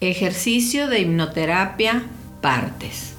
Ejercicio 0.00 0.86
de 0.86 1.00
hipnoterapia, 1.00 2.04
partes. 2.40 3.14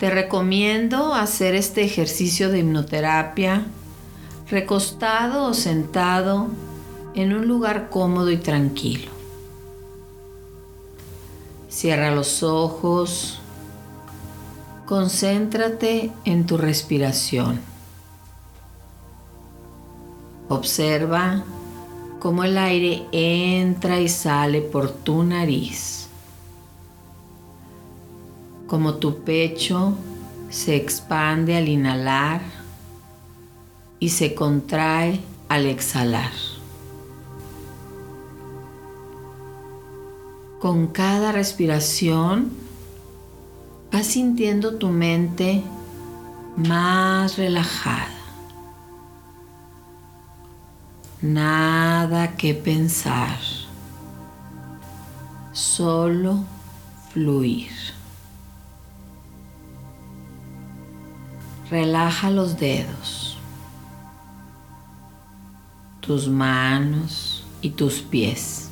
Te 0.00 0.10
recomiendo 0.10 1.14
hacer 1.14 1.54
este 1.54 1.84
ejercicio 1.84 2.50
de 2.50 2.58
hipnoterapia 2.58 3.66
recostado 4.50 5.44
o 5.44 5.54
sentado 5.54 6.48
en 7.14 7.32
un 7.32 7.46
lugar 7.46 7.90
cómodo 7.90 8.32
y 8.32 8.38
tranquilo. 8.38 9.12
Cierra 11.68 12.10
los 12.10 12.42
ojos, 12.42 13.38
concéntrate 14.84 16.10
en 16.24 16.46
tu 16.46 16.56
respiración. 16.56 17.60
Observa 20.48 21.44
cómo 22.20 22.44
el 22.44 22.58
aire 22.58 23.06
entra 23.10 23.98
y 23.98 24.08
sale 24.08 24.60
por 24.60 24.90
tu 24.90 25.24
nariz, 25.24 26.06
cómo 28.66 28.94
tu 28.94 29.24
pecho 29.24 29.94
se 30.50 30.76
expande 30.76 31.56
al 31.56 31.68
inhalar 31.68 32.42
y 33.98 34.10
se 34.10 34.34
contrae 34.34 35.20
al 35.48 35.66
exhalar. 35.66 36.30
Con 40.60 40.88
cada 40.88 41.32
respiración 41.32 42.52
vas 43.90 44.06
sintiendo 44.06 44.74
tu 44.74 44.88
mente 44.88 45.62
más 46.56 47.38
relajada. 47.38 48.09
Nada 51.22 52.34
que 52.36 52.54
pensar, 52.54 53.38
solo 55.52 56.44
fluir. 57.12 57.70
Relaja 61.70 62.30
los 62.30 62.58
dedos, 62.58 63.36
tus 66.00 66.26
manos 66.26 67.44
y 67.60 67.68
tus 67.68 68.00
pies. 68.00 68.70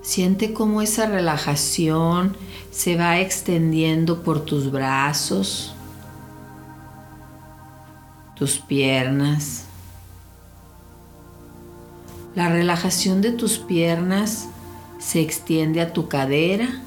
Siente 0.00 0.54
cómo 0.54 0.80
esa 0.80 1.04
relajación 1.04 2.34
se 2.70 2.96
va 2.96 3.20
extendiendo 3.20 4.22
por 4.22 4.40
tus 4.40 4.70
brazos, 4.72 5.74
tus 8.40 8.56
piernas. 8.56 9.64
La 12.34 12.48
relajación 12.48 13.20
de 13.20 13.32
tus 13.32 13.58
piernas 13.58 14.48
se 14.98 15.20
extiende 15.20 15.82
a 15.82 15.92
tu 15.92 16.08
cadera 16.08 16.80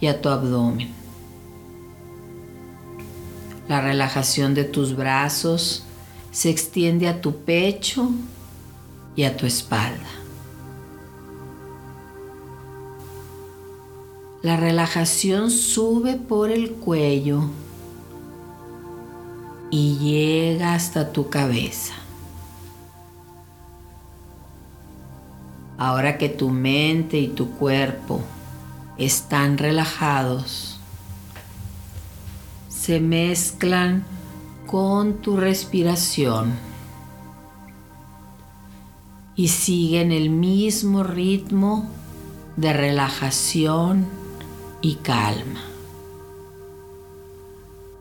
y 0.00 0.08
a 0.08 0.20
tu 0.20 0.28
abdomen. 0.28 0.90
La 3.70 3.80
relajación 3.80 4.52
de 4.52 4.64
tus 4.64 4.94
brazos 4.94 5.84
se 6.30 6.50
extiende 6.50 7.08
a 7.08 7.22
tu 7.22 7.34
pecho 7.36 8.10
y 9.16 9.22
a 9.22 9.34
tu 9.34 9.46
espalda. 9.46 10.10
La 14.42 14.58
relajación 14.58 15.50
sube 15.50 16.16
por 16.16 16.50
el 16.50 16.72
cuello 16.72 17.48
y 19.72 19.96
llega 19.96 20.74
hasta 20.74 21.12
tu 21.12 21.30
cabeza. 21.30 21.94
Ahora 25.78 26.18
que 26.18 26.28
tu 26.28 26.50
mente 26.50 27.18
y 27.18 27.28
tu 27.28 27.52
cuerpo 27.52 28.20
están 28.98 29.56
relajados, 29.56 30.78
se 32.68 33.00
mezclan 33.00 34.04
con 34.66 35.22
tu 35.22 35.38
respiración 35.38 36.52
y 39.34 39.48
siguen 39.48 40.12
el 40.12 40.28
mismo 40.28 41.02
ritmo 41.02 41.88
de 42.58 42.74
relajación 42.74 44.06
y 44.82 44.96
calma 44.96 45.71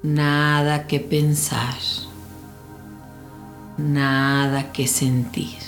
nada 0.03 0.87
que 0.87 0.99
pensar, 0.99 1.77
nada 3.77 4.71
que 4.71 4.87
sentir, 4.87 5.59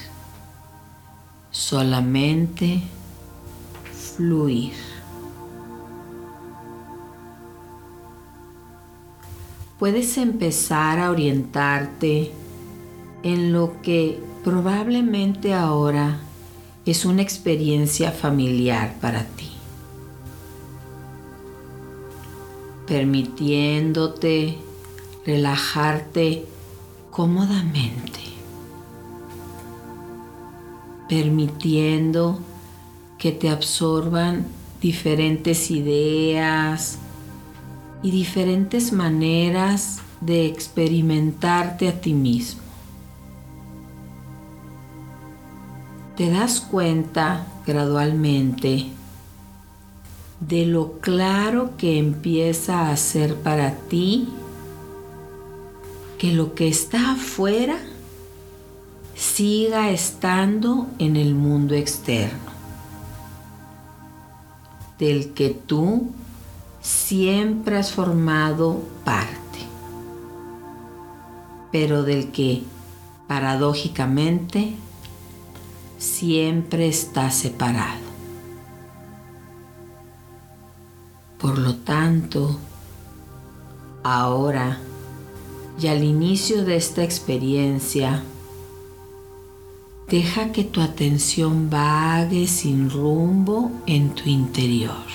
solamente 1.52 2.82
fluir. 4.16 4.74
Puedes 9.78 10.18
empezar 10.18 11.00
a 11.00 11.12
orientarte 11.12 12.32
en 13.22 13.54
lo 13.54 13.82
que 13.82 14.20
probablemente 14.44 15.54
ahora 15.54 16.20
es 16.86 17.06
una 17.06 17.22
experiencia 17.22 18.12
familiar 18.12 18.96
para 19.00 19.24
ti. 19.24 19.53
Permitiéndote 22.94 24.56
relajarte 25.26 26.46
cómodamente, 27.10 28.20
permitiendo 31.10 32.40
que 33.18 33.32
te 33.32 33.50
absorban 33.50 34.46
diferentes 34.80 35.72
ideas 35.72 37.00
y 38.04 38.12
diferentes 38.12 38.94
maneras 38.94 39.98
de 40.22 40.46
experimentarte 40.46 41.88
a 41.88 42.00
ti 42.00 42.14
mismo. 42.14 42.62
Te 46.16 46.30
das 46.30 46.62
cuenta 46.62 47.48
gradualmente 47.66 48.86
de 50.48 50.66
lo 50.66 51.00
claro 51.00 51.78
que 51.78 51.98
empieza 51.98 52.90
a 52.90 52.98
ser 52.98 53.36
para 53.36 53.76
ti 53.76 54.28
que 56.18 56.34
lo 56.34 56.54
que 56.54 56.68
está 56.68 57.12
afuera 57.12 57.78
siga 59.16 59.90
estando 59.92 60.88
en 61.00 61.16
el 61.16 61.36
mundo 61.36 61.76
externo, 61.76 62.52
del 65.00 65.34
que 65.34 65.50
tú 65.50 66.12
siempre 66.82 67.78
has 67.78 67.92
formado 67.92 68.82
parte, 69.04 69.60
pero 71.72 72.04
del 72.04 72.32
que 72.32 72.64
paradójicamente 73.28 74.76
siempre 75.98 76.88
está 76.88 77.32
separado. 77.32 78.03
Por 81.44 81.58
lo 81.58 81.76
tanto, 81.76 82.58
ahora 84.02 84.80
y 85.78 85.88
al 85.88 86.02
inicio 86.02 86.64
de 86.64 86.78
esta 86.78 87.04
experiencia, 87.04 88.24
deja 90.08 90.54
que 90.54 90.64
tu 90.64 90.80
atención 90.80 91.70
vague 91.70 92.48
sin 92.48 92.90
rumbo 92.90 93.74
en 93.88 94.16
tu 94.16 94.30
interior. 94.30 95.06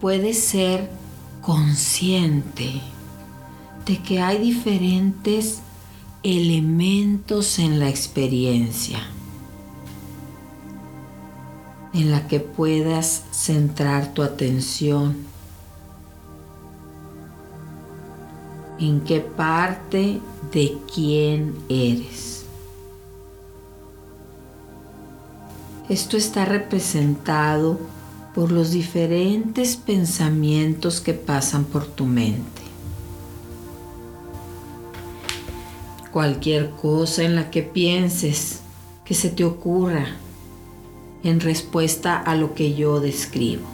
Puedes 0.00 0.38
ser 0.38 0.88
consciente 1.40 2.80
de 3.84 3.98
que 3.98 4.20
hay 4.20 4.38
diferentes 4.38 5.58
elementos 6.22 7.58
en 7.58 7.80
la 7.80 7.88
experiencia 7.88 9.00
en 11.94 12.10
la 12.10 12.26
que 12.26 12.40
puedas 12.40 13.22
centrar 13.30 14.12
tu 14.12 14.22
atención. 14.22 15.16
En 18.80 19.00
qué 19.00 19.20
parte 19.20 20.20
de 20.52 20.76
quién 20.92 21.54
eres. 21.68 22.44
Esto 25.88 26.16
está 26.16 26.44
representado 26.44 27.78
por 28.34 28.50
los 28.50 28.72
diferentes 28.72 29.76
pensamientos 29.76 31.00
que 31.00 31.14
pasan 31.14 31.64
por 31.64 31.86
tu 31.86 32.06
mente. 32.06 32.62
Cualquier 36.10 36.70
cosa 36.70 37.22
en 37.22 37.36
la 37.36 37.50
que 37.50 37.62
pienses, 37.62 38.60
que 39.04 39.14
se 39.14 39.30
te 39.30 39.44
ocurra, 39.44 40.16
en 41.24 41.40
respuesta 41.40 42.18
a 42.18 42.36
lo 42.36 42.54
que 42.54 42.74
yo 42.74 43.00
describo. 43.00 43.66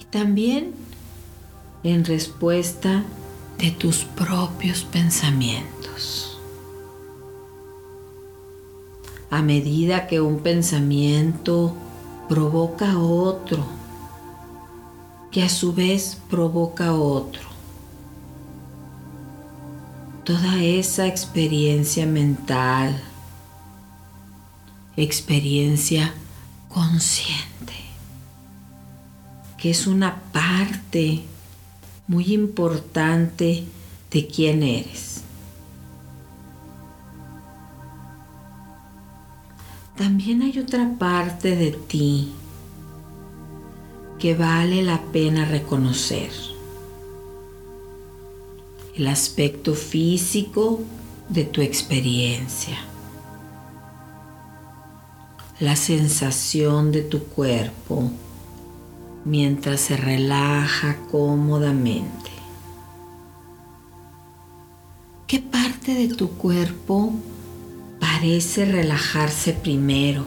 Y 0.00 0.04
también 0.04 0.74
en 1.84 2.04
respuesta 2.04 3.04
de 3.58 3.70
tus 3.70 4.04
propios 4.04 4.84
pensamientos. 4.84 6.38
A 9.30 9.40
medida 9.42 10.06
que 10.06 10.20
un 10.20 10.40
pensamiento 10.40 11.74
provoca 12.28 12.98
otro, 12.98 13.64
que 15.30 15.42
a 15.42 15.48
su 15.48 15.72
vez 15.72 16.18
provoca 16.28 16.94
otro. 16.94 17.42
Toda 20.24 20.62
esa 20.62 21.06
experiencia 21.06 22.06
mental, 22.06 23.00
experiencia 24.96 26.14
consciente, 26.68 27.74
que 29.58 29.70
es 29.70 29.86
una 29.86 30.22
parte 30.32 31.22
muy 32.06 32.32
importante 32.32 33.64
de 34.10 34.26
quién 34.26 34.62
eres. 34.62 35.22
También 39.96 40.42
hay 40.42 40.58
otra 40.58 40.90
parte 40.98 41.54
de 41.54 41.70
ti 41.70 42.32
que 44.18 44.34
vale 44.34 44.82
la 44.82 45.00
pena 45.12 45.44
reconocer. 45.44 46.30
El 48.96 49.06
aspecto 49.06 49.74
físico 49.74 50.80
de 51.28 51.44
tu 51.44 51.60
experiencia. 51.62 52.93
La 55.64 55.76
sensación 55.76 56.92
de 56.92 57.00
tu 57.00 57.20
cuerpo 57.24 58.10
mientras 59.24 59.80
se 59.80 59.96
relaja 59.96 60.98
cómodamente. 61.10 62.30
¿Qué 65.26 65.40
parte 65.40 65.94
de 65.94 66.08
tu 66.08 66.32
cuerpo 66.32 67.14
parece 67.98 68.66
relajarse 68.66 69.54
primero? 69.54 70.26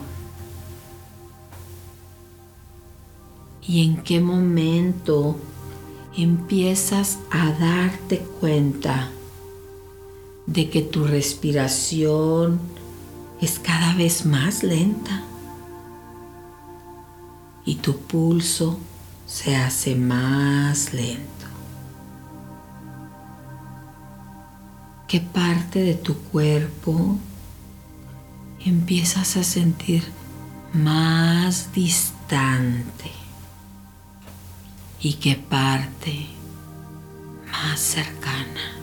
¿Y 3.62 3.86
en 3.86 3.98
qué 3.98 4.20
momento 4.20 5.36
empiezas 6.18 7.20
a 7.30 7.52
darte 7.52 8.18
cuenta 8.40 9.12
de 10.48 10.72
que 10.72 10.82
tu 10.82 11.04
respiración 11.04 12.60
es 13.42 13.60
cada 13.60 13.94
vez 13.94 14.26
más 14.26 14.64
lenta? 14.64 15.24
y 17.68 17.76
tu 17.76 18.00
pulso 18.00 18.80
se 19.28 19.58
hace 19.58 19.94
más 19.94 20.94
lento. 20.94 21.46
¿Qué 25.06 25.20
parte 25.20 25.82
de 25.82 25.94
tu 25.94 26.18
cuerpo 26.18 27.18
empiezas 28.66 29.36
a 29.36 29.44
sentir 29.44 30.06
más 30.72 31.74
distante? 31.74 33.12
¿Y 35.02 35.16
qué 35.16 35.36
parte 35.36 36.28
más 37.52 37.82
cercana? 37.82 38.77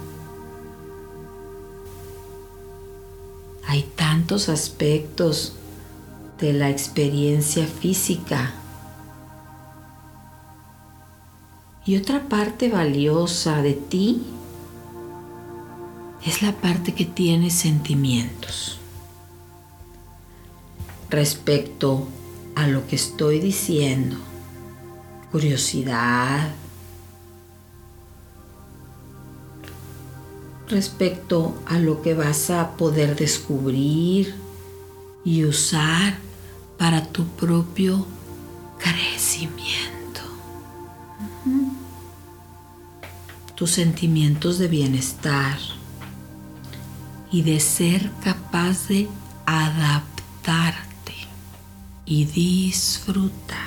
Hay 3.74 3.82
tantos 3.96 4.48
aspectos 4.48 5.54
de 6.38 6.52
la 6.52 6.70
experiencia 6.70 7.66
física 7.66 8.54
Y 11.84 11.96
otra 11.96 12.28
parte 12.28 12.68
valiosa 12.68 13.62
de 13.62 13.72
ti 13.74 14.22
es 16.24 16.40
la 16.40 16.52
parte 16.52 16.94
que 16.94 17.04
tiene 17.04 17.50
sentimientos. 17.50 18.78
Respecto 21.10 22.06
a 22.54 22.68
lo 22.68 22.86
que 22.86 22.94
estoy 22.94 23.40
diciendo, 23.40 24.16
curiosidad, 25.32 26.54
respecto 30.68 31.54
a 31.66 31.78
lo 31.78 32.02
que 32.02 32.14
vas 32.14 32.50
a 32.50 32.76
poder 32.76 33.16
descubrir 33.16 34.34
y 35.24 35.44
usar 35.44 36.18
para 36.78 37.04
tu 37.06 37.24
propio 37.26 38.06
crecimiento. 38.78 39.84
tus 43.54 43.70
sentimientos 43.70 44.58
de 44.58 44.68
bienestar 44.68 45.58
y 47.30 47.42
de 47.42 47.60
ser 47.60 48.10
capaz 48.22 48.88
de 48.88 49.08
adaptarte 49.46 51.14
y 52.04 52.24
disfrutar 52.24 53.63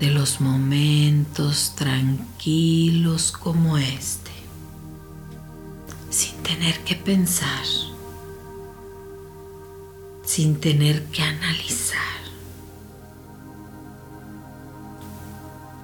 de 0.00 0.10
los 0.10 0.40
momentos 0.40 1.74
tranquilos 1.76 3.30
como 3.32 3.78
este, 3.78 4.30
sin 6.10 6.34
tener 6.42 6.80
que 6.80 6.96
pensar, 6.96 7.64
sin 10.24 10.58
tener 10.58 11.04
que 11.06 11.22
analizar. 11.22 12.10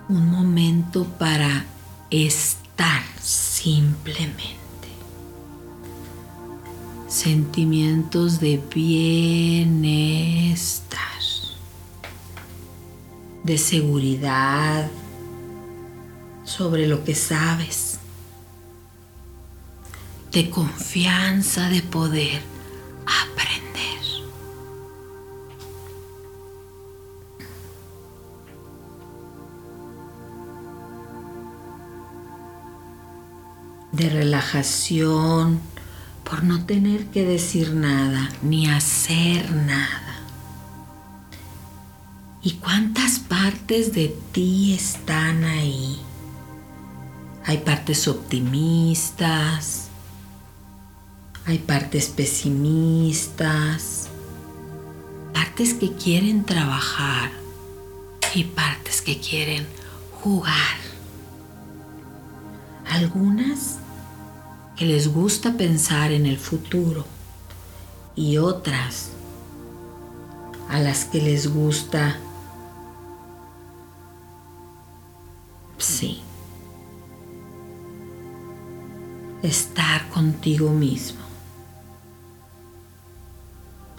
un 0.09 0.31
momento 0.31 1.05
para 1.19 1.65
estar 2.11 3.03
simplemente. 3.21 4.55
Sentimientos 7.09 8.41
de 8.41 8.61
bienestar, 8.73 9.76
de 13.47 13.57
seguridad 13.57 14.91
sobre 16.45 16.87
lo 16.87 17.05
que 17.05 17.15
sabes, 17.15 17.99
de 20.33 20.51
confianza 20.51 21.71
de 21.71 21.81
poder 21.81 22.57
de 33.97 34.11
relajación 34.11 35.61
por 36.23 36.45
no 36.45 36.67
tener 36.67 37.07
que 37.07 37.25
decir 37.25 37.73
nada 37.73 38.31
ni 38.43 38.69
hacer 38.69 39.51
nada. 39.55 40.06
¿Y 42.47 42.53
cuántas 42.59 43.19
partes 43.19 43.93
de 43.93 44.17
ti 44.31 44.73
están 44.73 45.43
ahí? 45.43 46.01
Hay 47.45 47.59
partes 47.59 48.07
optimistas, 48.07 49.89
hay 51.45 51.59
partes 51.59 52.07
pesimistas, 52.07 54.07
partes 55.35 55.75
que 55.75 55.95
quieren 55.95 56.45
trabajar 56.45 57.33
y 58.33 58.45
partes 58.45 59.03
que 59.03 59.19
quieren 59.19 59.67
jugar. 60.23 60.77
Algunas 62.89 63.79
que 64.77 64.87
les 64.87 65.13
gusta 65.13 65.55
pensar 65.55 66.13
en 66.13 66.27
el 66.27 66.39
futuro 66.39 67.07
y 68.15 68.37
otras 68.37 69.11
a 70.69 70.79
las 70.79 71.07
que 71.07 71.21
les 71.21 71.53
gusta, 71.53 72.21
estar 79.47 80.09
contigo 80.09 80.71
mismo. 80.71 81.21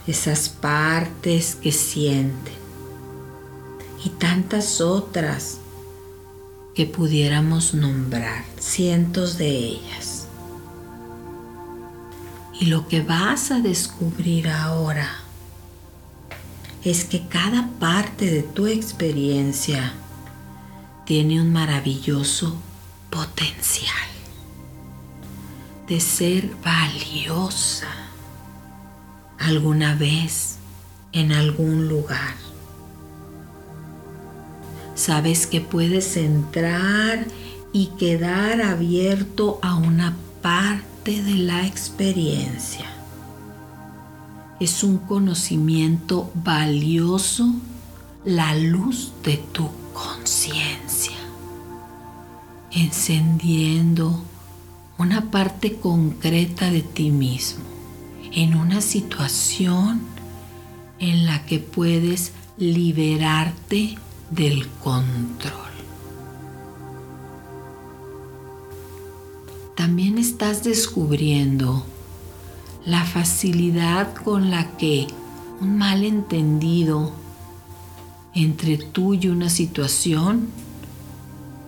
Esas 0.06 0.50
partes 0.50 1.56
que 1.56 1.72
sienten 1.72 2.54
y 4.04 4.10
tantas 4.10 4.80
otras 4.80 5.60
que 6.76 6.86
pudiéramos 6.86 7.74
nombrar, 7.74 8.46
cientos 8.60 9.38
de 9.38 9.50
ellas. 9.50 10.28
Y 12.60 12.68
lo 12.68 12.88
que 12.88 13.02
vas 13.02 13.52
a 13.52 13.60
descubrir 13.60 14.48
ahora 14.50 15.10
es 16.84 17.04
que 17.04 17.28
cada 17.28 17.70
parte 17.80 18.30
de 18.32 18.44
tu 18.44 18.68
experiencia 18.68 19.94
tiene 21.06 21.42
un 21.42 21.52
maravilloso 21.52 22.56
potencial 23.10 24.17
de 25.88 26.00
ser 26.02 26.50
valiosa 26.64 27.88
alguna 29.40 29.96
vez 29.96 30.58
en 31.14 31.32
algún 31.32 31.88
lugar. 31.88 32.36
Sabes 34.96 35.48
que 35.48 35.62
puedes 35.62 36.18
entrar 36.18 37.26
y 37.72 37.88
quedar 38.00 38.62
abierto 38.62 39.60
a 39.62 39.76
una 39.76 40.16
parte 40.42 41.22
de 41.22 41.36
la 41.36 41.66
experiencia. 41.66 42.86
Es 44.60 44.84
un 44.84 44.98
conocimiento 44.98 46.32
valioso 46.34 47.54
la 48.26 48.56
luz 48.56 49.14
de 49.24 49.38
tu 49.38 49.70
conciencia, 49.94 51.16
encendiendo 52.72 54.22
una 54.98 55.30
parte 55.30 55.76
concreta 55.76 56.72
de 56.72 56.82
ti 56.82 57.12
mismo 57.12 57.64
en 58.32 58.56
una 58.56 58.82
situación 58.82 60.02
en 61.00 61.26
la 61.26 61.46
que 61.46 61.60
puedes 61.60 62.32
liberarte 62.58 63.98
del 64.32 64.68
control. 64.84 65.54
También 69.76 70.18
estás 70.18 70.64
descubriendo 70.64 71.86
la 72.86 73.06
facilidad 73.06 74.16
con 74.16 74.50
la 74.50 74.76
que 74.78 75.08
un 75.62 75.78
malentendido 75.78 77.12
entre 78.34 78.78
tú 78.78 79.14
y 79.14 79.28
una 79.28 79.50
situación 79.50 80.48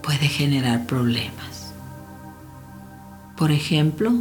puede 0.01 0.27
generar 0.27 0.87
problemas. 0.87 1.58
Por 3.39 3.53
ejemplo, 3.53 4.11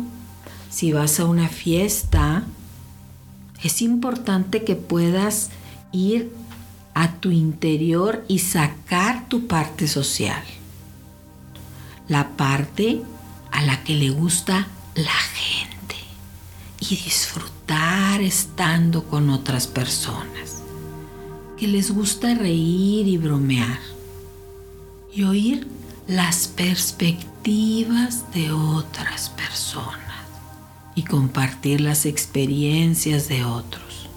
si 0.71 0.93
vas 0.93 1.19
a 1.19 1.25
una 1.25 1.49
fiesta, 1.49 2.45
es 3.65 3.83
importante 3.83 4.63
que 4.63 4.77
puedas 4.77 5.51
ir 5.91 6.33
a 6.95 7.15
tu 7.15 7.33
interior 7.33 8.25
y 8.29 8.39
sacar 8.39 9.29
tu 9.29 9.49
parte 9.49 9.89
social. 9.89 10.45
La 12.07 12.29
parte 12.37 13.03
a 13.51 13.63
la 13.63 13.83
que 13.83 13.97
le 13.97 14.11
gusta 14.11 14.69
la 14.95 15.11
gente 15.11 15.97
y 16.79 16.95
disfrutar 16.95 18.21
estando 18.21 19.03
con 19.03 19.31
otras 19.31 19.67
personas 19.67 20.63
que 21.59 21.67
les 21.67 21.91
gusta 21.91 22.37
reír 22.37 23.09
y 23.09 23.19
bromear 23.19 23.81
y 25.13 25.25
oír 25.25 25.78
las 26.09 26.49
perspectivas 26.49 28.25
de 28.33 28.51
otras 28.51 29.29
personas 29.29 29.99
y 30.95 31.03
compartir 31.03 31.83
las 31.83 32.07
experiencias 32.07 33.29
de 33.29 33.45
otros. 33.45 34.09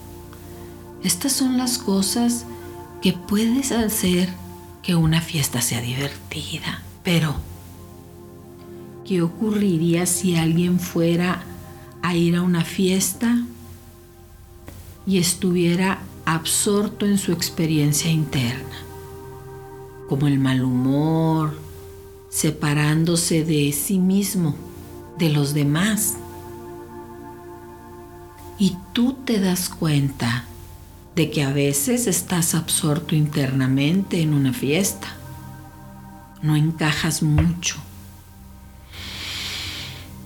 Estas 1.04 1.34
son 1.34 1.58
las 1.58 1.78
cosas 1.78 2.46
que 3.02 3.12
puedes 3.12 3.74
hacer 3.74 4.30
que 4.82 4.96
una 4.96 5.20
fiesta 5.20 5.62
sea 5.62 5.82
divertida, 5.82 6.82
pero 7.04 7.36
¿qué 9.06 9.22
ocurriría 9.22 10.06
si 10.06 10.38
alguien 10.38 10.80
fuera 10.80 11.44
a 12.02 12.16
ir 12.16 12.38
a 12.38 12.42
una 12.42 12.64
fiesta 12.64 13.44
y 15.06 15.18
estuviera 15.18 16.00
absorto 16.24 17.06
en 17.06 17.18
su 17.18 17.34
experiencia 17.34 18.10
interna, 18.10 18.78
como 20.08 20.28
el 20.28 20.40
mal 20.40 20.64
humor, 20.64 21.71
separándose 22.32 23.46
de 23.46 23.72
sí 23.74 24.00
mismo, 24.00 24.56
de 25.20 25.30
los 25.30 25.54
demás. 25.54 26.16
Y 28.58 28.78
tú 28.94 29.14
te 29.26 29.40
das 29.40 29.70
cuenta 29.70 30.46
de 31.16 31.30
que 31.30 31.44
a 31.44 31.54
veces 31.54 32.08
estás 32.08 32.56
absorto 32.56 33.16
internamente 33.16 34.22
en 34.22 34.34
una 34.34 34.54
fiesta. 34.54 35.10
No 36.42 36.56
encajas 36.56 37.22
mucho. 37.22 37.76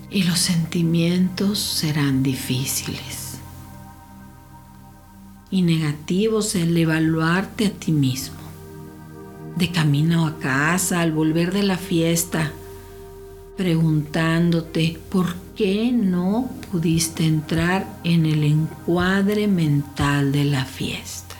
Y 0.09 0.23
los 0.23 0.39
sentimientos 0.39 1.59
serán 1.59 2.23
difíciles 2.23 3.25
y 5.51 5.61
negativos 5.61 6.55
el 6.55 6.75
evaluarte 6.77 7.67
a 7.67 7.71
ti 7.71 7.91
mismo. 7.91 8.44
De 9.55 9.71
camino 9.71 10.27
a 10.27 10.37
casa, 10.37 11.01
al 11.01 11.11
volver 11.11 11.53
de 11.53 11.63
la 11.63 11.77
fiesta, 11.77 12.51
preguntándote 13.55 14.99
por 15.09 15.35
qué 15.55 15.91
no 15.91 16.49
pudiste 16.71 17.25
entrar 17.25 17.99
en 18.03 18.25
el 18.25 18.43
encuadre 18.43 19.47
mental 19.47 20.31
de 20.31 20.43
la 20.43 20.65
fiesta. 20.65 21.35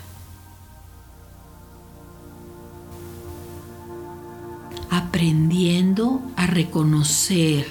Aprendiendo 4.90 6.22
a 6.38 6.48
reconocer 6.48 7.66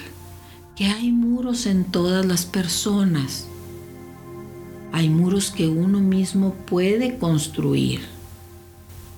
que 0.75 0.85
hay 0.85 1.11
muros 1.11 1.65
en 1.65 1.85
todas 1.85 2.25
las 2.25 2.45
personas 2.45 3.47
hay 4.95 5.09
muros 5.09 5.51
que 5.51 5.67
uno 5.67 5.99
mismo 5.99 6.53
puede 6.53 7.17
construir, 7.17 7.99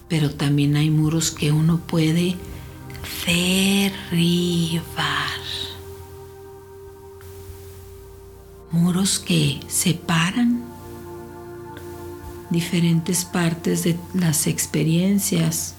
pero 0.08 0.32
también 0.32 0.76
hay 0.76 0.90
muros 0.90 1.32
que 1.32 1.52
uno 1.52 1.80
puede 1.80 2.36
derribar. 3.26 4.86
Muros 8.72 9.20
que 9.20 9.60
separan 9.68 10.64
diferentes 12.50 13.26
partes 13.26 13.84
de 13.84 13.98
las 14.14 14.48
experiencias. 14.48 15.76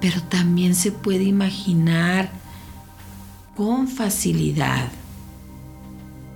Pero 0.00 0.22
también 0.22 0.74
se 0.74 0.92
puede 0.92 1.24
imaginar 1.24 2.30
con 3.56 3.88
facilidad 3.88 4.90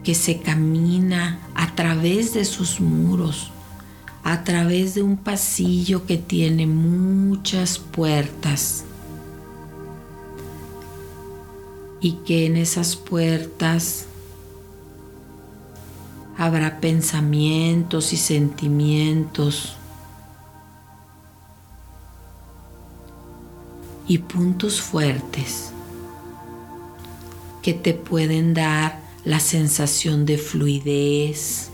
que 0.05 0.15
se 0.15 0.41
camina 0.41 1.41
a 1.55 1.75
través 1.75 2.33
de 2.33 2.45
sus 2.45 2.81
muros, 2.81 3.51
a 4.31 4.45
través 4.45 4.95
de 4.95 5.01
un 5.01 5.17
pasillo 5.17 6.05
que 6.05 6.19
tiene 6.19 6.67
muchas 6.67 7.79
puertas 7.79 8.85
y 12.03 12.13
que 12.27 12.45
en 12.45 12.59
esas 12.59 12.95
puertas 12.95 14.05
habrá 16.37 16.79
pensamientos 16.79 18.13
y 18.13 18.19
sentimientos 18.19 19.77
y 24.07 24.19
puntos 24.19 24.83
fuertes 24.83 25.71
que 27.63 27.73
te 27.73 27.95
pueden 27.95 28.53
dar 28.53 29.01
la 29.25 29.41
sensación 29.41 30.27
de 30.27 30.37
fluidez. 30.37 31.71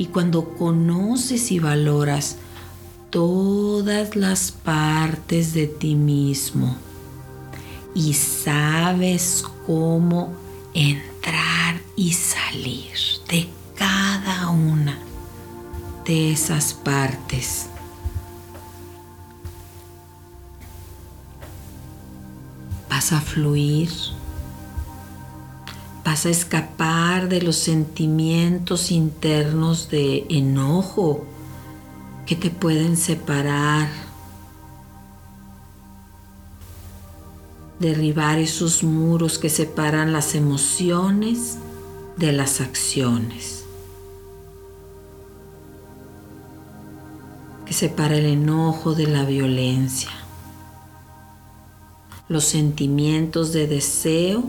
Y 0.00 0.06
cuando 0.06 0.54
conoces 0.54 1.52
y 1.52 1.58
valoras 1.58 2.38
todas 3.10 4.16
las 4.16 4.50
partes 4.50 5.52
de 5.52 5.66
ti 5.66 5.94
mismo 5.94 6.74
y 7.94 8.14
sabes 8.14 9.44
cómo 9.66 10.32
entrar 10.72 11.82
y 11.96 12.14
salir 12.14 12.94
de 13.28 13.50
cada 13.76 14.48
una 14.48 14.98
de 16.06 16.32
esas 16.32 16.72
partes. 16.72 17.66
Vas 22.88 23.12
a 23.12 23.20
fluir 23.20 23.90
Vas 26.10 26.26
a 26.26 26.30
escapar 26.30 27.28
de 27.28 27.40
los 27.40 27.54
sentimientos 27.54 28.90
internos 28.90 29.90
de 29.90 30.26
enojo 30.28 31.24
que 32.26 32.34
te 32.34 32.50
pueden 32.50 32.96
separar. 32.96 33.88
Derribar 37.78 38.40
esos 38.40 38.82
muros 38.82 39.38
que 39.38 39.48
separan 39.48 40.12
las 40.12 40.34
emociones 40.34 41.58
de 42.16 42.32
las 42.32 42.60
acciones. 42.60 43.64
Que 47.66 47.72
separa 47.72 48.16
el 48.16 48.26
enojo 48.26 48.96
de 48.96 49.06
la 49.06 49.24
violencia. 49.24 50.10
Los 52.28 52.46
sentimientos 52.46 53.52
de 53.52 53.68
deseo 53.68 54.42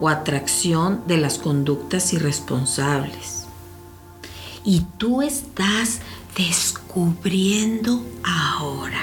o 0.00 0.08
atracción 0.08 1.02
de 1.06 1.16
las 1.16 1.38
conductas 1.38 2.12
irresponsables. 2.12 3.46
Y 4.64 4.82
tú 4.98 5.22
estás 5.22 6.00
descubriendo 6.36 8.04
ahora 8.22 9.02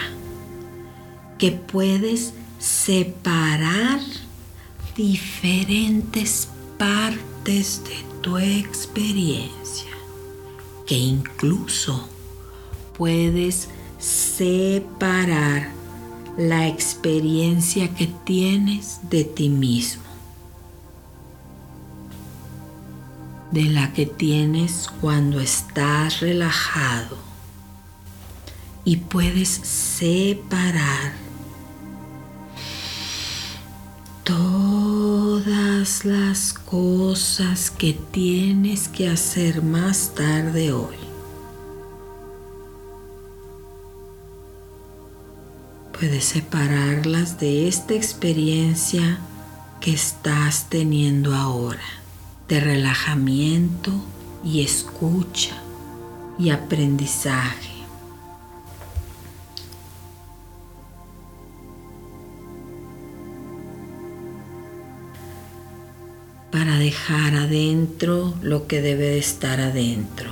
que 1.38 1.52
puedes 1.52 2.34
separar 2.60 4.00
diferentes 4.96 6.48
partes 6.78 7.82
de 7.84 7.96
tu 8.22 8.38
experiencia, 8.38 9.92
que 10.88 10.96
incluso 10.96 12.08
puedes 12.98 13.68
separar 14.00 15.72
la 16.38 16.68
experiencia 16.68 17.94
que 17.94 18.08
tienes 18.24 19.00
de 19.10 19.24
ti 19.24 19.50
mismo, 19.50 20.05
de 23.56 23.64
la 23.64 23.94
que 23.94 24.06
tienes 24.06 24.90
cuando 25.00 25.40
estás 25.40 26.20
relajado 26.20 27.18
y 28.84 28.98
puedes 28.98 29.48
separar 29.48 31.14
todas 34.26 36.04
las 36.04 36.52
cosas 36.52 37.72
que 37.72 37.94
tienes 37.94 38.90
que 38.90 39.08
hacer 39.08 39.64
más 39.64 40.14
tarde 40.14 40.74
hoy. 40.74 40.98
Puedes 45.98 46.26
separarlas 46.26 47.40
de 47.40 47.70
esta 47.70 47.94
experiencia 47.94 49.18
que 49.80 49.94
estás 49.94 50.68
teniendo 50.68 51.34
ahora, 51.34 52.05
de 52.48 52.60
relajamiento 52.60 53.92
y 54.44 54.62
escucha 54.62 55.56
y 56.38 56.50
aprendizaje. 56.50 57.76
para 66.52 66.78
dejar 66.78 67.36
adentro 67.36 68.34
lo 68.42 68.66
que 68.66 68.82
debe 68.82 69.08
de 69.10 69.18
estar 69.18 69.60
adentro 69.60 70.32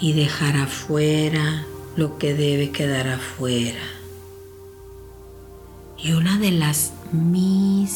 y 0.00 0.12
dejar 0.12 0.56
afuera 0.56 1.64
lo 1.94 2.18
que 2.18 2.34
debe 2.34 2.72
quedar 2.72 3.06
afuera. 3.06 3.78
Y 5.96 6.14
una 6.14 6.36
de 6.38 6.50
las 6.50 6.94
misiones 7.12 7.94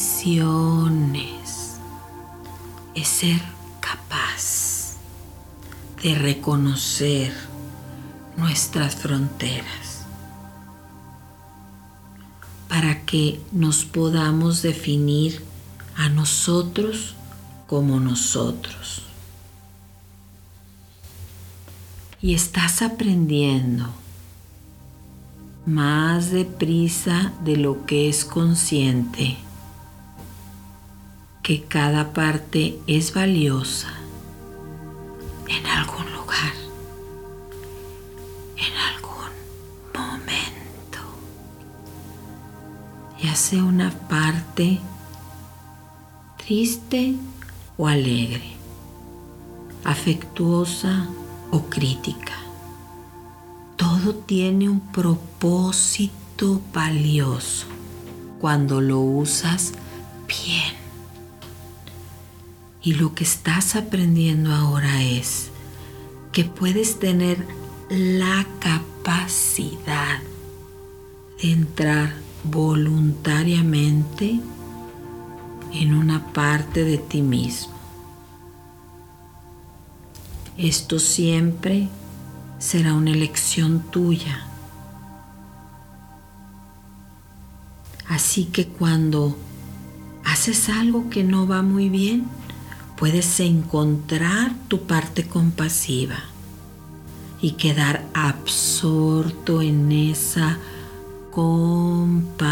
es 3.01 3.09
ser 3.09 3.41
capaz 3.81 4.97
de 6.03 6.15
reconocer 6.17 7.33
nuestras 8.37 8.97
fronteras 8.97 10.05
para 12.69 13.05
que 13.05 13.41
nos 13.53 13.85
podamos 13.85 14.63
definir 14.63 15.45
a 15.97 16.09
nosotros 16.09 17.15
como 17.69 18.01
nosotros. 18.01 19.03
Y 22.21 22.35
estás 22.35 22.83
aprendiendo 22.83 23.87
más 25.67 26.31
deprisa 26.33 27.33
de 27.45 27.57
lo 27.57 27.87
que 27.87 28.09
es 28.09 28.25
consciente, 28.25 29.37
que 31.49 31.63
cada 31.63 32.13
parte 32.13 32.79
es 32.87 33.15
valiosa 33.15 33.89
en 35.49 35.65
algún 35.65 36.13
lugar, 36.13 36.53
en 38.59 38.75
algún 38.77 39.33
momento, 39.95 40.99
ya 43.23 43.35
sea 43.35 43.65
una 43.65 43.93
parte 44.11 44.79
triste 46.37 47.15
o 47.79 47.89
alegre, 47.89 48.53
afectuosa 49.85 51.09
o 51.51 51.63
crítica 51.63 52.35
todo 53.77 54.15
tiene 54.15 54.69
un 54.69 54.81
propósito 54.81 56.61
valioso 56.75 57.67
cuando 58.39 58.83
lo 58.83 59.01
usas 59.01 59.73
bien. 60.27 60.88
Y 62.83 62.95
lo 62.95 63.15
que 63.15 63.25
estás 63.25 63.77
aprendiendo 63.77 64.55
ahora 64.55 65.03
es 65.03 65.51
que 66.33 66.45
puedes 66.45 66.99
tener 66.99 67.45
la 67.91 68.47
capacidad 68.61 70.21
de 71.43 71.53
entrar 71.53 72.15
voluntariamente 72.45 74.41
en 75.73 75.95
una 75.95 76.33
parte 76.33 76.85
de 76.85 76.99
ti 76.99 77.23
mismo. 77.23 77.73
Esto 80.57 80.99
siempre 80.99 81.89
será 82.59 82.95
una 82.95 83.13
elección 83.13 83.81
tuya. 83.91 84.45
Así 88.09 88.47
que 88.47 88.67
cuando 88.67 89.37
haces 90.25 90.69
algo 90.69 91.11
que 91.11 91.23
no 91.23 91.47
va 91.47 91.63
muy 91.63 91.89
bien, 91.89 92.27
puedes 92.99 93.39
encontrar 93.41 94.53
tu 94.67 94.87
parte 94.87 95.29
compasiva 95.29 96.17
y 97.41 97.53
quedar 97.53 98.05
absorto 98.13 99.63
en 99.63 99.93
esa 99.93 100.59
compasión. 101.31 102.49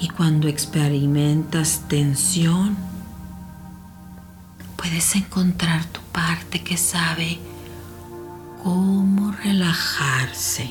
Y 0.00 0.08
cuando 0.08 0.48
experimentas 0.48 1.82
tensión, 1.88 2.74
puedes 4.76 5.14
encontrar 5.14 5.84
tu 5.86 6.00
parte 6.12 6.64
que 6.64 6.78
sabe 6.78 7.38
cómo 8.62 9.32
relajarse. 9.32 10.70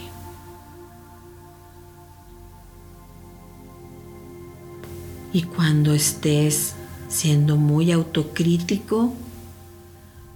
Y 5.35 5.43
cuando 5.43 5.93
estés 5.93 6.75
siendo 7.09 7.57
muy 7.57 7.91
autocrítico, 7.91 9.13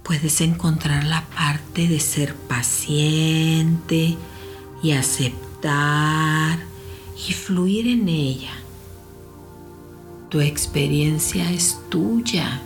puedes 0.02 0.42
encontrar 0.42 1.04
la 1.04 1.24
parte 1.24 1.88
de 1.88 1.98
ser 1.98 2.34
paciente 2.34 4.18
y 4.82 4.90
aceptar 4.90 6.58
y 7.16 7.32
fluir 7.32 7.88
en 7.88 8.10
ella. 8.10 8.52
Tu 10.28 10.42
experiencia 10.42 11.50
es 11.50 11.78
tuya 11.88 12.60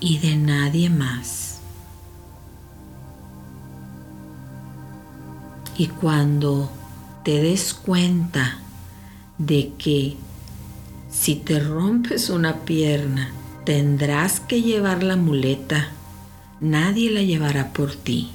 y 0.00 0.18
de 0.18 0.34
nadie 0.34 0.90
más. 0.90 1.60
Y 5.78 5.86
cuando 5.86 6.72
te 7.22 7.40
des 7.40 7.72
cuenta 7.72 8.58
de 9.38 9.72
que 9.78 10.16
si 11.18 11.34
te 11.34 11.58
rompes 11.58 12.28
una 12.28 12.60
pierna, 12.64 13.30
tendrás 13.64 14.38
que 14.38 14.62
llevar 14.62 15.02
la 15.02 15.16
muleta, 15.16 15.88
nadie 16.60 17.10
la 17.10 17.22
llevará 17.22 17.72
por 17.72 17.94
ti. 17.94 18.30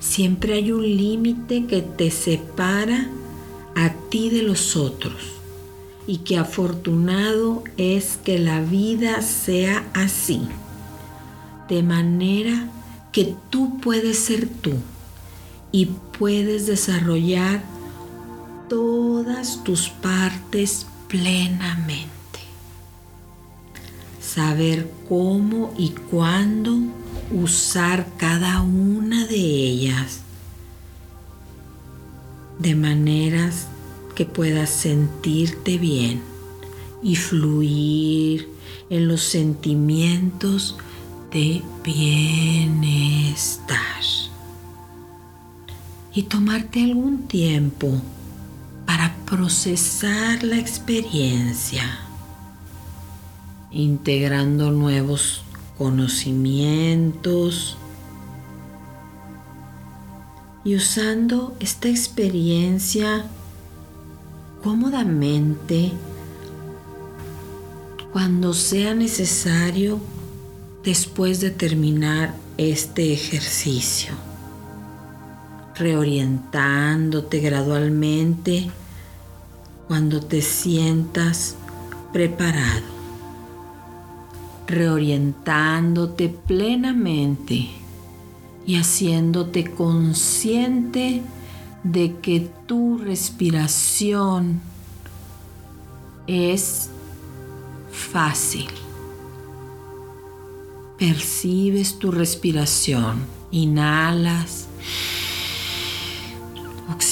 Siempre 0.00 0.54
hay 0.54 0.70
un 0.70 0.82
límite 0.82 1.66
que 1.66 1.82
te 1.82 2.10
separa 2.10 3.08
a 3.74 3.90
ti 4.10 4.30
de 4.30 4.42
los 4.42 4.76
otros. 4.76 5.14
Y 6.06 6.18
que 6.18 6.38
afortunado 6.38 7.64
es 7.78 8.18
que 8.22 8.38
la 8.38 8.60
vida 8.60 9.22
sea 9.22 9.84
así 9.94 10.42
de 11.68 11.82
manera 11.82 12.68
que 13.10 13.34
tú 13.48 13.80
puedes 13.80 14.18
ser 14.18 14.46
tú 14.48 14.74
y 15.72 15.86
puedes 16.18 16.66
desarrollar 16.66 17.62
todas 18.68 19.64
tus 19.64 19.88
partes 19.88 20.86
plenamente. 21.14 22.40
Saber 24.20 24.90
cómo 25.08 25.72
y 25.78 25.90
cuándo 25.90 26.76
usar 27.30 28.08
cada 28.16 28.62
una 28.62 29.24
de 29.24 29.36
ellas 29.36 30.22
de 32.58 32.74
maneras 32.74 33.68
que 34.16 34.24
puedas 34.24 34.70
sentirte 34.70 35.78
bien 35.78 36.20
y 37.00 37.14
fluir 37.14 38.48
en 38.90 39.06
los 39.06 39.20
sentimientos 39.20 40.76
de 41.30 41.62
bienestar. 41.84 43.14
Y 46.12 46.24
tomarte 46.24 46.82
algún 46.82 47.28
tiempo 47.28 48.02
para 48.86 49.14
procesar 49.26 50.42
la 50.42 50.58
experiencia, 50.58 51.98
integrando 53.70 54.70
nuevos 54.70 55.42
conocimientos 55.76 57.76
y 60.64 60.76
usando 60.76 61.54
esta 61.60 61.88
experiencia 61.88 63.26
cómodamente 64.62 65.92
cuando 68.12 68.54
sea 68.54 68.94
necesario 68.94 70.00
después 70.84 71.40
de 71.40 71.50
terminar 71.50 72.34
este 72.56 73.12
ejercicio, 73.12 74.14
reorientándote 75.76 77.40
gradualmente 77.40 78.70
cuando 79.88 80.20
te 80.20 80.40
sientas 80.40 81.56
preparado, 82.12 82.86
reorientándote 84.66 86.28
plenamente 86.28 87.68
y 88.66 88.76
haciéndote 88.76 89.64
consciente 89.64 91.22
de 91.82 92.16
que 92.22 92.48
tu 92.66 92.98
respiración 92.98 94.60
es 96.26 96.88
fácil. 97.92 98.68
Percibes 100.98 101.98
tu 101.98 102.10
respiración, 102.10 103.26
inhalas, 103.50 104.68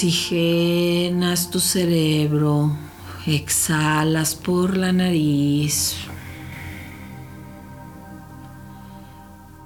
oxigenas 0.03 1.49
tu 1.49 1.61
cerebro, 1.61 2.73
exhalas 3.25 4.35
por 4.35 4.77
la 4.77 4.91
nariz, 4.91 5.95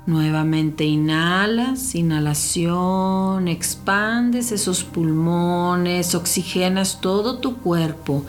Nuevamente 0.05 0.85
inhalas, 0.85 1.95
inhalación, 1.95 3.49
expandes 3.49 4.53
esos 4.53 4.85
pulmones, 4.85 6.15
oxigenas 6.15 7.01
todo 7.01 7.39
tu 7.39 7.57
cuerpo, 7.57 8.23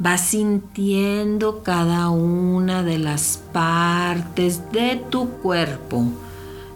vas 0.00 0.20
sintiendo 0.20 1.62
cada 1.62 2.10
una 2.10 2.82
de 2.82 2.98
las 2.98 3.40
partes 3.52 4.72
de 4.72 4.96
tu 5.10 5.28
cuerpo, 5.28 6.04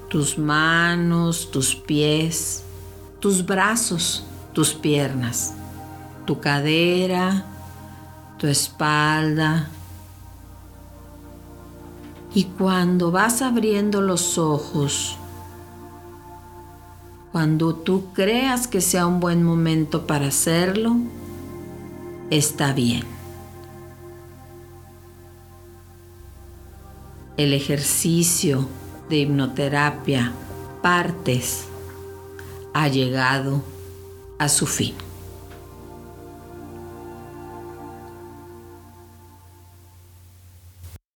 tus 0.09 0.38
manos, 0.38 1.51
tus 1.51 1.75
pies, 1.75 2.62
tus 3.20 3.44
brazos, 3.44 4.25
tus 4.57 4.73
piernas, 4.73 5.53
tu 6.25 6.40
cadera, 6.40 7.45
tu 8.38 8.47
espalda, 8.47 9.69
y 12.35 12.45
cuando 12.45 13.11
vas 13.11 13.42
abriendo 13.42 14.01
los 14.01 14.38
ojos, 14.38 15.19
cuando 17.33 17.75
tú 17.75 18.14
creas 18.14 18.66
que 18.66 18.81
sea 18.81 19.07
un 19.07 19.21
buen 19.21 19.42
momento 19.42 20.07
para 20.07 20.29
hacerlo, 20.29 20.97
está 22.31 22.73
bien. 22.73 23.05
El 27.37 27.53
ejercicio 27.53 28.66
de 29.11 29.19
hipnoterapia 29.19 30.33
partes 30.81 31.66
ha 32.73 32.88
llegado 32.88 33.76
a 34.38 34.49
su 34.49 34.66
fin. 34.66 34.94